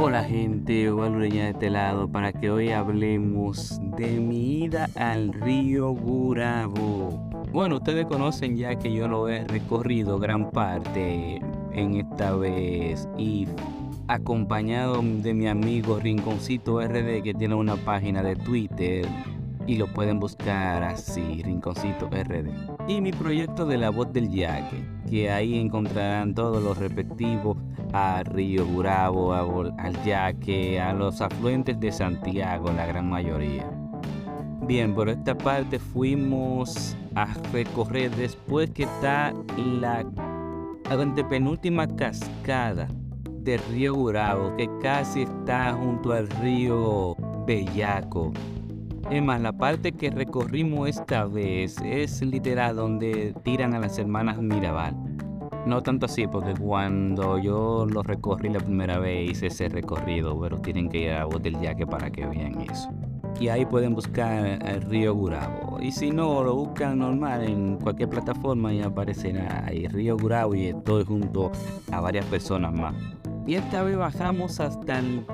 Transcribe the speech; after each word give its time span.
Hola 0.00 0.22
gente, 0.22 0.88
Valureña 0.90 1.46
de 1.46 1.50
este 1.50 1.70
lado 1.70 2.06
para 2.06 2.32
que 2.32 2.52
hoy 2.52 2.70
hablemos 2.70 3.80
de 3.96 4.20
mi 4.20 4.62
ida 4.62 4.88
al 4.94 5.32
río 5.32 5.90
Gurabo. 5.90 7.28
Bueno, 7.52 7.78
ustedes 7.78 8.06
conocen 8.06 8.56
ya 8.56 8.76
que 8.76 8.92
yo 8.92 9.08
lo 9.08 9.28
he 9.28 9.42
recorrido 9.44 10.20
gran 10.20 10.52
parte 10.52 11.40
en 11.72 11.96
esta 11.96 12.32
vez 12.36 13.08
y 13.18 13.48
acompañado 14.06 15.02
de 15.02 15.34
mi 15.34 15.48
amigo 15.48 15.98
Rinconcito 15.98 16.80
RD 16.80 17.24
que 17.24 17.34
tiene 17.36 17.56
una 17.56 17.74
página 17.74 18.22
de 18.22 18.36
Twitter 18.36 19.04
y 19.68 19.76
lo 19.76 19.86
pueden 19.86 20.18
buscar 20.18 20.82
así, 20.82 21.42
Rinconcito 21.44 22.08
RD. 22.08 22.48
Y 22.88 23.02
mi 23.02 23.12
proyecto 23.12 23.66
de 23.66 23.76
la 23.76 23.90
voz 23.90 24.10
del 24.14 24.30
yaque, 24.30 24.82
que 25.08 25.30
ahí 25.30 25.58
encontrarán 25.58 26.34
todos 26.34 26.62
los 26.62 26.78
respectivos 26.78 27.58
a 27.92 28.22
Río 28.24 28.64
Burabo, 28.64 29.34
al 29.34 30.04
Yaque, 30.04 30.80
a 30.80 30.94
los 30.94 31.20
afluentes 31.20 31.78
de 31.78 31.92
Santiago, 31.92 32.72
la 32.72 32.86
gran 32.86 33.10
mayoría. 33.10 33.70
Bien, 34.66 34.94
por 34.94 35.10
esta 35.10 35.36
parte 35.36 35.78
fuimos 35.78 36.96
a 37.14 37.26
recorrer 37.52 38.10
después 38.16 38.70
que 38.70 38.84
está 38.84 39.34
la 39.56 40.04
penúltima 41.28 41.86
cascada 41.86 42.88
del 43.40 43.60
río 43.70 43.94
Burabo, 43.94 44.56
que 44.56 44.68
casi 44.80 45.22
está 45.22 45.74
junto 45.74 46.12
al 46.12 46.28
río 46.28 47.14
Bellaco. 47.46 48.32
Es 49.10 49.22
más, 49.22 49.40
la 49.40 49.52
parte 49.52 49.92
que 49.92 50.10
recorrimos 50.10 50.86
esta 50.86 51.24
vez 51.24 51.78
es 51.82 52.20
literal 52.20 52.76
donde 52.76 53.34
tiran 53.42 53.72
a 53.72 53.78
las 53.78 53.98
hermanas 53.98 54.38
Mirabal. 54.38 54.94
No 55.64 55.82
tanto 55.82 56.04
así, 56.04 56.26
porque 56.26 56.52
cuando 56.52 57.38
yo 57.38 57.86
lo 57.86 58.02
recorrí 58.02 58.50
la 58.50 58.60
primera 58.60 58.98
vez 58.98 59.30
hice 59.30 59.46
ese 59.46 59.70
recorrido, 59.70 60.38
pero 60.38 60.58
tienen 60.58 60.90
que 60.90 60.98
ir 60.98 61.12
a 61.12 61.26
Hotel 61.26 61.58
Yaque 61.58 61.86
para 61.86 62.10
que 62.10 62.26
vean 62.26 62.60
eso. 62.70 62.90
Y 63.40 63.48
ahí 63.48 63.64
pueden 63.64 63.94
buscar 63.94 64.44
el 64.44 64.82
río 64.82 65.14
Gurabo. 65.14 65.78
Y 65.80 65.90
si 65.90 66.10
no, 66.10 66.42
lo 66.44 66.54
buscan 66.54 66.98
normal 66.98 67.44
en 67.44 67.78
cualquier 67.78 68.10
plataforma 68.10 68.74
y 68.74 68.82
aparecerá 68.82 69.64
ahí 69.66 69.86
Río 69.88 70.18
Gurabo 70.18 70.54
y 70.54 70.66
estoy 70.66 71.04
junto 71.04 71.50
a 71.90 72.00
varias 72.00 72.26
personas 72.26 72.74
más. 72.74 72.94
Y 73.46 73.54
esta 73.54 73.82
vez 73.82 73.96
bajamos 73.96 74.60
hasta 74.60 74.98
el 74.98 75.24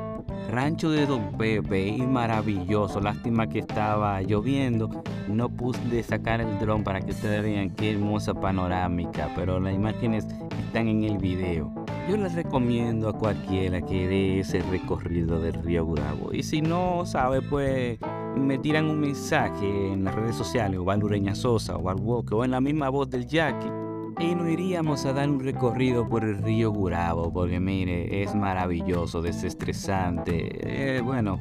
rancho 0.50 0.90
de 0.90 1.06
Don 1.06 1.36
Pepe 1.36 1.88
y 1.88 2.02
maravilloso. 2.02 3.00
Lástima 3.00 3.48
que 3.48 3.60
estaba 3.60 4.22
lloviendo. 4.22 4.90
No 5.28 5.48
pude 5.48 6.02
sacar 6.02 6.40
el 6.40 6.58
dron 6.58 6.84
para 6.84 7.00
que 7.00 7.12
ustedes 7.12 7.42
vean 7.42 7.70
qué 7.70 7.92
hermosa 7.92 8.34
panorámica, 8.34 9.30
pero 9.34 9.60
las 9.60 9.74
imágenes 9.74 10.26
están 10.66 10.88
en 10.88 11.04
el 11.04 11.18
video. 11.18 11.72
Yo 12.08 12.16
les 12.16 12.34
recomiendo 12.34 13.08
a 13.08 13.12
cualquiera 13.12 13.80
que 13.80 14.06
dé 14.06 14.40
ese 14.40 14.60
recorrido 14.70 15.40
del 15.40 15.54
río 15.54 15.86
Bravo. 15.86 16.32
Y 16.32 16.42
si 16.42 16.60
no 16.60 17.06
sabe, 17.06 17.40
pues 17.40 17.98
me 18.36 18.58
tiran 18.58 18.90
un 18.90 19.00
mensaje 19.00 19.92
en 19.92 20.04
las 20.04 20.14
redes 20.14 20.36
sociales, 20.36 20.78
o 20.78 20.84
Valureña 20.84 21.34
Sosa, 21.34 21.76
o 21.76 21.88
al 21.88 21.98
o 22.04 22.44
en 22.44 22.50
la 22.50 22.60
misma 22.60 22.90
voz 22.90 23.08
del 23.08 23.26
Jackie 23.26 23.83
y 24.18 24.34
nos 24.34 24.48
iríamos 24.48 25.04
a 25.06 25.12
dar 25.12 25.28
un 25.28 25.40
recorrido 25.40 26.08
por 26.08 26.24
el 26.24 26.38
río 26.38 26.70
Gurabo, 26.70 27.32
porque 27.32 27.60
mire, 27.60 28.22
es 28.22 28.34
maravilloso, 28.34 29.22
desestresante, 29.22 30.96
eh, 30.96 31.00
bueno, 31.00 31.38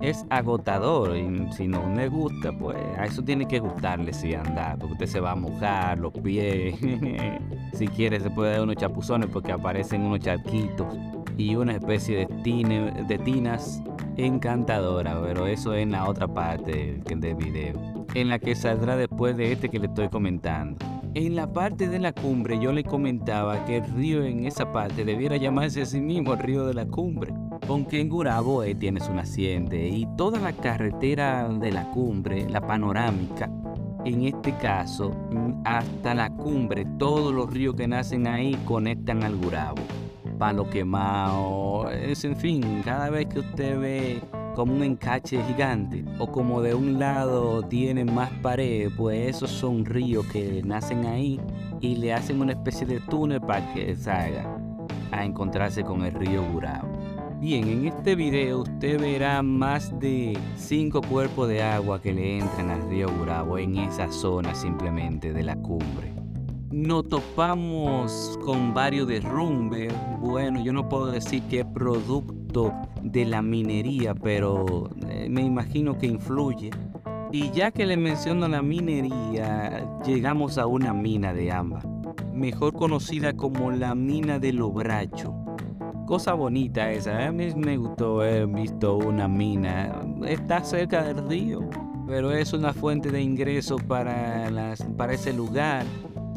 es 0.00 0.24
agotador 0.30 1.16
y 1.16 1.52
si 1.52 1.68
no 1.68 1.92
le 1.94 2.08
gusta, 2.08 2.52
pues 2.52 2.76
a 2.98 3.04
eso 3.04 3.22
tiene 3.22 3.46
que 3.46 3.58
gustarle 3.58 4.12
si 4.12 4.34
anda, 4.34 4.76
porque 4.78 4.92
usted 4.92 5.06
se 5.06 5.20
va 5.20 5.32
a 5.32 5.36
mojar 5.36 5.98
los 5.98 6.12
pies, 6.12 6.78
si 7.72 7.88
quiere 7.88 8.20
se 8.20 8.30
puede 8.30 8.52
dar 8.52 8.62
unos 8.62 8.76
chapuzones 8.76 9.28
porque 9.30 9.52
aparecen 9.52 10.02
unos 10.02 10.20
charquitos 10.20 10.86
y 11.36 11.54
una 11.56 11.72
especie 11.72 12.26
de, 12.26 13.04
de 13.06 13.18
tinas 13.18 13.82
encantadora, 14.16 15.20
pero 15.22 15.46
eso 15.46 15.74
es 15.74 15.82
en 15.82 15.92
la 15.92 16.08
otra 16.08 16.26
parte 16.28 17.00
del 17.04 17.34
video, 17.34 18.06
en 18.14 18.28
la 18.28 18.38
que 18.38 18.54
saldrá 18.54 18.96
después 18.96 19.36
de 19.36 19.52
este 19.52 19.68
que 19.68 19.78
le 19.78 19.86
estoy 19.86 20.08
comentando. 20.08 20.95
En 21.16 21.34
la 21.34 21.50
parte 21.50 21.88
de 21.88 21.98
la 21.98 22.12
cumbre 22.12 22.58
yo 22.60 22.72
le 22.72 22.84
comentaba 22.84 23.64
que 23.64 23.78
el 23.78 23.86
río 23.94 24.22
en 24.22 24.44
esa 24.44 24.70
parte 24.70 25.02
debiera 25.02 25.38
llamarse 25.38 25.80
a 25.80 25.86
sí 25.86 25.98
mismo 25.98 26.34
el 26.34 26.40
río 26.40 26.66
de 26.66 26.74
la 26.74 26.84
cumbre, 26.84 27.32
aunque 27.70 28.02
en 28.02 28.10
Gurabo 28.10 28.62
eh, 28.62 28.74
tiene 28.74 29.00
su 29.00 29.14
naciente 29.14 29.88
y 29.88 30.06
toda 30.18 30.38
la 30.38 30.52
carretera 30.52 31.48
de 31.48 31.72
la 31.72 31.90
cumbre, 31.90 32.46
la 32.50 32.60
panorámica, 32.60 33.50
en 34.04 34.26
este 34.26 34.54
caso 34.58 35.10
hasta 35.64 36.14
la 36.14 36.28
cumbre, 36.28 36.84
todos 36.98 37.32
los 37.32 37.50
ríos 37.50 37.76
que 37.76 37.88
nacen 37.88 38.26
ahí 38.26 38.54
conectan 38.66 39.22
al 39.22 39.36
Gurabo. 39.36 39.80
Palo 40.38 40.68
quemado, 40.68 41.90
es 41.92 42.26
en 42.26 42.36
fin, 42.36 42.82
cada 42.84 43.08
vez 43.08 43.26
que 43.28 43.38
usted 43.38 43.80
ve 43.80 44.20
como 44.56 44.74
un 44.74 44.82
encache 44.82 45.38
gigante 45.44 46.02
o 46.18 46.32
como 46.32 46.62
de 46.62 46.74
un 46.74 46.98
lado 46.98 47.62
tienen 47.62 48.12
más 48.14 48.30
pared, 48.40 48.90
pues 48.96 49.36
esos 49.36 49.50
son 49.50 49.84
ríos 49.84 50.24
que 50.32 50.62
nacen 50.64 51.04
ahí 51.04 51.38
y 51.82 51.96
le 51.96 52.14
hacen 52.14 52.40
una 52.40 52.52
especie 52.52 52.86
de 52.86 53.00
túnel 53.00 53.42
para 53.42 53.74
que 53.74 53.94
salga 53.94 54.56
a 55.12 55.26
encontrarse 55.26 55.84
con 55.84 56.06
el 56.06 56.14
río 56.14 56.42
Burao. 56.42 56.88
Bien, 57.38 57.68
en 57.68 57.86
este 57.86 58.14
video 58.14 58.62
usted 58.62 58.98
verá 58.98 59.42
más 59.42 59.92
de 60.00 60.38
5 60.56 61.02
cuerpos 61.02 61.48
de 61.48 61.62
agua 61.62 62.00
que 62.00 62.14
le 62.14 62.38
entran 62.38 62.70
al 62.70 62.88
río 62.88 63.08
Burao 63.10 63.58
en 63.58 63.76
esa 63.76 64.10
zona 64.10 64.54
simplemente 64.54 65.34
de 65.34 65.42
la 65.42 65.56
cumbre. 65.56 66.25
Nos 66.70 67.08
topamos 67.08 68.38
con 68.44 68.74
varios 68.74 69.06
derrumbes. 69.06 69.94
Bueno, 70.20 70.62
yo 70.62 70.72
no 70.72 70.88
puedo 70.88 71.06
decir 71.06 71.42
que 71.44 71.60
es 71.60 71.66
producto 71.66 72.72
de 73.02 73.24
la 73.24 73.40
minería, 73.40 74.14
pero 74.14 74.90
eh, 75.08 75.28
me 75.30 75.42
imagino 75.42 75.96
que 75.96 76.06
influye. 76.06 76.70
Y 77.30 77.50
ya 77.50 77.70
que 77.70 77.86
le 77.86 77.96
menciono 77.96 78.48
la 78.48 78.62
minería, 78.62 79.86
llegamos 80.04 80.58
a 80.58 80.66
una 80.66 80.92
mina 80.92 81.32
de 81.32 81.52
ámbar, 81.52 81.86
mejor 82.32 82.72
conocida 82.72 83.32
como 83.34 83.70
la 83.70 83.94
mina 83.94 84.38
del 84.38 84.60
Obracho. 84.60 85.34
Cosa 86.06 86.34
bonita 86.34 86.90
esa, 86.90 87.26
a 87.26 87.32
mí 87.32 87.48
me 87.56 87.76
gustó 87.76 88.20
haber 88.20 88.46
visto 88.48 88.96
una 88.96 89.28
mina. 89.28 90.00
Está 90.24 90.62
cerca 90.64 91.02
del 91.02 91.28
río, 91.28 91.60
pero 92.06 92.32
es 92.32 92.52
una 92.52 92.72
fuente 92.72 93.10
de 93.10 93.20
ingresos 93.20 93.82
para, 93.82 94.74
para 94.96 95.12
ese 95.12 95.32
lugar. 95.32 95.84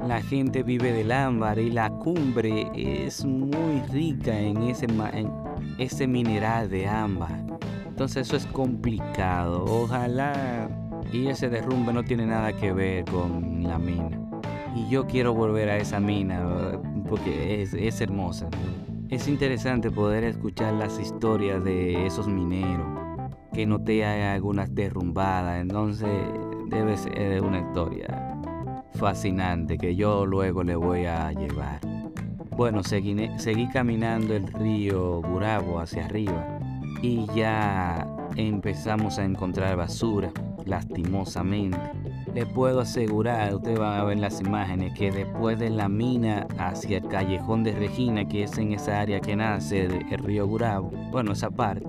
La 0.08 0.22
gente 0.22 0.64
vive 0.64 0.94
del 0.94 1.12
ámbar 1.12 1.60
y 1.60 1.70
la 1.70 1.90
cumbre 1.90 2.70
es 2.74 3.26
muy 3.26 3.82
rica 3.92 4.40
en 4.40 4.64
ese, 4.64 4.86
en, 4.86 5.32
ese 5.78 6.08
mineral 6.08 6.70
de 6.70 6.88
ámbar. 6.88 7.44
Entonces 7.88 8.28
eso 8.28 8.38
es 8.38 8.46
complicado. 8.48 9.66
Ojalá 9.66 10.70
y 11.12 11.28
ese 11.28 11.50
derrumbe 11.50 11.92
no 11.92 12.04
tiene 12.04 12.26
nada 12.26 12.54
que 12.54 12.72
ver 12.72 13.06
con 13.06 13.64
la 13.64 13.78
mina. 13.78 14.20
Y 14.74 14.88
yo 14.90 15.06
quiero 15.06 15.34
volver 15.34 15.70
a 15.70 15.78
esa 15.78 16.00
mina 16.00 16.80
porque 17.10 17.62
es, 17.62 17.74
es 17.74 18.00
hermosa. 18.00 18.48
Es 19.10 19.28
interesante 19.28 19.92
poder 19.92 20.24
escuchar 20.24 20.74
las 20.76 21.00
historias 21.00 21.64
de 21.64 22.06
esos 22.06 22.28
mineros 22.28 22.88
que 23.54 23.66
noté 23.66 24.06
algunas 24.06 24.74
derrumbadas. 24.74 25.60
Entonces 25.62 26.10
debe 26.70 26.96
ser 26.96 27.44
una 27.44 27.60
historia 27.60 28.39
fascinante 28.94 29.78
que 29.78 29.96
yo 29.96 30.26
luego 30.26 30.64
le 30.64 30.76
voy 30.76 31.06
a 31.06 31.32
llevar. 31.32 31.80
Bueno, 32.56 32.84
seguí, 32.84 33.70
caminando 33.72 34.36
el 34.36 34.46
río 34.48 35.22
Burabo 35.22 35.80
hacia 35.80 36.06
arriba 36.06 36.60
y 37.02 37.26
ya 37.34 38.06
empezamos 38.36 39.18
a 39.18 39.24
encontrar 39.24 39.78
basura, 39.78 40.32
lastimosamente. 40.66 41.80
Le 42.34 42.46
puedo 42.46 42.82
asegurar, 42.82 43.56
ustedes 43.56 43.80
van 43.80 44.00
a 44.00 44.04
ver 44.04 44.20
las 44.20 44.42
imágenes, 44.42 44.94
que 44.94 45.10
después 45.10 45.58
de 45.58 45.70
la 45.70 45.88
mina 45.88 46.48
hacia 46.58 46.98
el 46.98 47.08
callejón 47.08 47.63
de 47.63 47.72
Regina, 47.72 48.28
que 48.28 48.44
es 48.44 48.58
en 48.58 48.74
esa 48.74 49.00
área 49.00 49.22
que 49.22 49.36
nace 49.36 49.86
el 49.86 50.18
río 50.19 50.46
Burabo, 50.46 50.92
bueno, 51.12 51.31
esa 51.31 51.50
parte, 51.50 51.86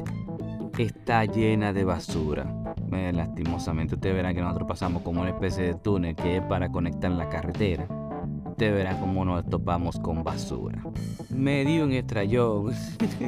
está 0.78 1.24
llena 1.24 1.72
de 1.72 1.84
basura. 1.84 2.59
Lastimosamente, 2.90 3.94
ustedes 3.94 4.14
verán 4.14 4.34
que 4.34 4.40
nosotros 4.40 4.68
pasamos 4.68 5.02
como 5.02 5.20
una 5.20 5.30
especie 5.30 5.64
de 5.64 5.74
túnel 5.74 6.14
que 6.14 6.36
es 6.38 6.42
para 6.42 6.70
conectar 6.70 7.10
la 7.10 7.28
carretera 7.28 7.86
Ustedes 8.60 8.74
verán 8.74 9.00
cómo 9.00 9.24
nos 9.24 9.48
topamos 9.48 9.98
con 9.98 10.22
basura. 10.22 10.82
Me 11.30 11.64
dio 11.64 11.84
un 11.84 11.92
estrelló. 11.92 12.66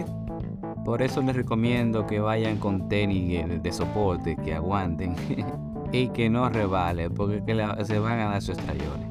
Por 0.85 1.00
eso 1.00 1.23
les 1.23 1.35
recomiendo 1.35 2.06
que 2.06 2.20
vayan 2.20 2.59
con 2.59 2.87
tenis 2.87 3.62
de 3.62 3.73
soporte, 3.73 4.37
que 4.44 4.53
aguanten 4.53 5.17
y 5.93 6.08
que 6.08 6.29
no 6.29 6.50
rebalen, 6.50 7.15
porque 7.15 7.43
se 7.85 7.99
van 7.99 8.20
a 8.20 8.25
dar 8.26 8.43
sus 8.43 8.58
estrellones. 8.58 9.08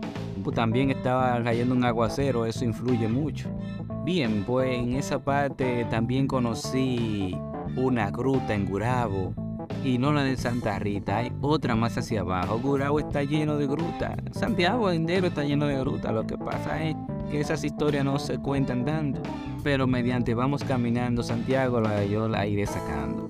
También 0.54 0.92
estaba 0.92 1.42
cayendo 1.44 1.74
un 1.74 1.86
aguacero, 1.86 2.46
eso 2.46 2.66
influye 2.66 3.08
mucho. 3.08 3.50
Bien, 4.06 4.44
pues 4.46 4.78
en 4.78 4.94
esa 4.94 5.18
parte 5.18 5.88
también 5.90 6.28
conocí 6.28 7.36
una 7.76 8.12
gruta 8.12 8.54
en 8.54 8.66
Gurabo 8.68 9.34
y 9.84 9.98
no 9.98 10.12
la 10.14 10.24
de 10.24 10.38
Santa 10.38 10.78
Rita, 10.80 11.18
hay 11.18 11.32
otra 11.42 11.76
más 11.76 11.98
hacia 11.98 12.22
abajo. 12.22 12.60
Gurabo 12.60 13.00
está 13.00 13.24
lleno 13.24 13.58
de 13.58 13.68
grutas. 13.68 14.16
Santiago 14.32 14.92
entero 14.92 15.28
está 15.28 15.44
lleno 15.44 15.66
de 15.66 15.80
grutas. 15.80 16.14
Lo 16.14 16.26
que 16.26 16.38
pasa 16.38 16.84
es 16.84 16.96
que 17.30 17.40
esas 17.40 17.64
historias 17.64 18.06
no 18.06 18.20
se 18.20 18.38
cuentan 18.38 18.86
tanto. 18.86 19.22
Pero 19.64 19.88
mediante 19.88 20.34
vamos 20.34 20.64
caminando 20.64 21.24
Santiago, 21.24 21.82
la, 21.82 22.06
yo 22.06 22.28
la 22.28 22.46
iré 22.46 22.66
sacando 22.66 23.30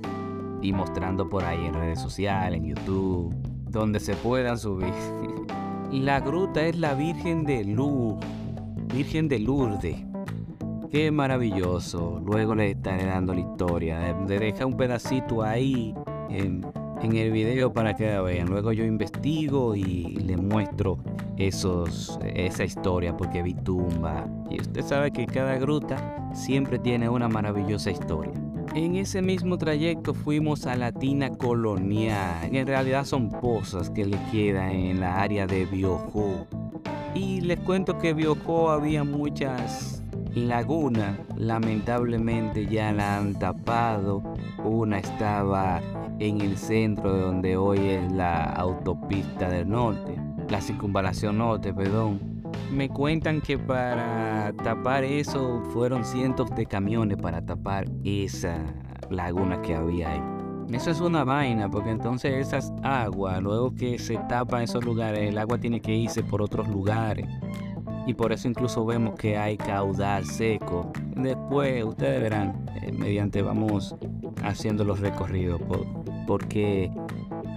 y 0.62 0.74
mostrando 0.74 1.30
por 1.30 1.44
ahí 1.44 1.66
en 1.66 1.74
redes 1.74 2.00
sociales, 2.00 2.60
en 2.60 2.68
YouTube, 2.68 3.34
donde 3.70 4.00
se 4.00 4.16
puedan 4.16 4.58
subir. 4.58 4.94
la 5.92 6.20
gruta 6.20 6.66
es 6.66 6.78
la 6.78 6.94
Virgen 6.94 7.46
de 7.46 7.64
Luz, 7.64 8.16
Virgen 8.94 9.28
de 9.28 9.40
Lourdes. 9.40 9.98
Qué 10.92 11.10
maravilloso. 11.10 12.22
Luego 12.26 12.54
le 12.54 12.72
estaré 12.72 13.06
dando 13.06 13.34
la 13.34 13.40
historia. 13.40 14.14
Deja 14.28 14.66
un 14.66 14.76
pedacito 14.76 15.42
ahí 15.42 15.96
en, 16.32 16.64
el 17.02 17.32
video 17.32 17.74
para 17.74 17.96
que 17.96 18.08
la 18.08 18.22
vean. 18.22 18.48
Luego 18.48 18.72
yo 18.72 18.86
investigo 18.86 19.76
y 19.76 20.16
le 20.18 20.38
muestro 20.38 21.00
esos, 21.38 22.20
esa 22.24 22.64
historia 22.64 23.18
porque 23.18 23.42
vi 23.42 23.54
tumba. 23.54 24.28
Y 24.50 24.62
usted 24.62 24.84
sabe 24.84 25.12
que 25.12 25.26
cada 25.26 25.58
gruta 25.58 26.30
siempre 26.34 26.80
tiene 26.80 27.10
una 27.10 27.28
maravillosa 27.28 27.92
historia. 27.92 28.34
En 28.74 28.96
ese 28.96 29.22
mismo 29.22 29.58
trayecto 29.58 30.14
fuimos 30.14 30.66
a 30.66 30.76
la 30.76 30.92
tina 30.92 31.30
colonial. 31.32 32.50
En 32.54 32.68
realidad 32.68 33.04
son 33.04 33.30
pozas 33.30 33.90
que 33.90 34.06
le 34.06 34.18
quedan 34.32 34.72
en 34.72 35.00
la 35.02 35.22
área 35.22 35.46
de 35.46 35.66
Biojó. 35.66 36.48
Y 37.14 37.42
les 37.42 37.60
cuento 37.60 37.98
que 37.98 38.14
Biojó 38.14 38.72
había 38.72 39.04
muchas 39.04 40.01
laguna 40.36 41.18
lamentablemente 41.38 42.66
ya 42.66 42.92
la 42.92 43.18
han 43.18 43.38
tapado. 43.38 44.24
Una 44.64 45.00
estaba 45.00 45.82
en 46.20 46.42
el 46.42 46.58
centro 46.58 47.14
de 47.14 47.22
donde 47.22 47.58
hoy 47.58 47.80
es 47.80 48.12
la 48.12 48.44
autopista 48.44 49.50
del 49.50 49.70
norte, 49.70 50.16
la 50.50 50.62
circunvalación 50.62 51.38
norte, 51.40 51.74
perdón. 51.74 52.20
Me 52.72 52.90
cuentan 52.90 53.42
que 53.42 53.58
para 53.58 54.54
tapar 54.64 55.04
eso 55.04 55.62
fueron 55.74 56.06
cientos 56.06 56.54
de 56.56 56.66
camiones 56.66 57.18
para 57.18 57.46
tapar 57.46 57.86
esa 58.04 58.58
laguna 59.10 59.62
que 59.62 59.76
había 59.76 60.12
ahí. 60.12 60.22
Eso 60.72 60.90
es 60.90 61.02
una 61.02 61.26
vaina, 61.26 61.70
porque 61.70 61.90
entonces 61.90 62.48
esas 62.48 62.72
aguas, 62.82 63.42
luego 63.42 63.76
que 63.76 64.00
se 64.00 64.18
tapan 64.30 64.62
esos 64.62 64.86
lugares, 64.86 65.30
el 65.30 65.38
agua 65.38 65.58
tiene 65.58 65.82
que 65.82 65.94
irse 65.94 66.24
por 66.24 66.42
otros 66.42 66.70
lugares 66.70 67.28
y 68.06 68.14
por 68.14 68.32
eso 68.32 68.48
incluso 68.48 68.86
vemos 68.86 69.16
que 69.16 69.38
hay 69.38 69.58
caudal 69.58 70.26
seco. 70.26 70.92
Después 71.16 71.84
ustedes 71.84 72.22
verán, 72.22 72.66
eh, 72.82 72.92
mediante 72.92 73.42
vamos 73.42 73.96
haciendo 74.44 74.84
los 74.84 75.00
recorridos, 75.00 75.62
por, 75.62 75.86
porque 76.26 76.92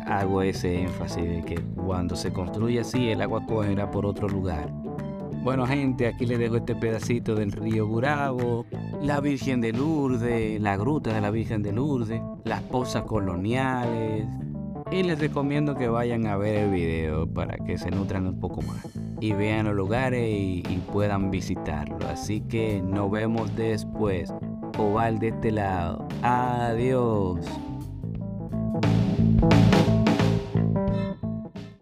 hago 0.07 0.43
ese 0.43 0.83
énfasis 0.83 1.25
de 1.25 1.43
que 1.43 1.55
cuando 1.87 2.17
se 2.17 2.33
construye 2.33 2.81
así 2.81 3.09
el 3.09 3.23
agua 3.23 3.45
cogerá 3.47 3.91
por 3.91 4.07
otro 4.07 4.29
lugar. 4.29 4.71
Bueno 5.43 5.67
gente, 5.67 6.07
aquí 6.07 6.25
les 6.25 6.39
dejo 6.39 6.57
este 6.57 6.75
pedacito 6.75 7.35
del 7.35 7.53
río 7.53 7.87
Burabo, 7.87 8.65
la 9.03 9.21
Virgen 9.21 9.61
de 9.61 9.73
Lourdes, 9.73 10.61
la 10.61 10.77
gruta 10.77 11.13
de 11.13 11.21
la 11.21 11.31
Virgen 11.31 11.63
de 11.63 11.73
Lourdes, 11.73 12.23
las 12.45 12.63
pozas 12.63 13.03
coloniales, 13.03 14.27
y 14.91 15.03
les 15.03 15.19
recomiendo 15.19 15.75
que 15.75 15.89
vayan 15.89 16.27
a 16.27 16.37
ver 16.37 16.57
el 16.57 16.71
video 16.71 17.27
para 17.27 17.57
que 17.59 17.77
se 17.77 17.91
nutran 17.91 18.27
un 18.27 18.41
poco 18.41 18.63
más 18.63 18.87
y 19.25 19.33
vean 19.33 19.65
los 19.65 19.75
lugares 19.75 20.29
y, 20.29 20.63
puedan 20.93 21.31
visitarlo. 21.31 21.97
Así 22.09 22.43
que 22.43 22.83
nos 22.83 23.11
vemos 23.11 23.57
después. 23.57 24.31
Oval 24.77 25.19
de 25.19 25.29
este 25.29 25.51
lado. 25.51 26.07
Adiós. 26.23 27.39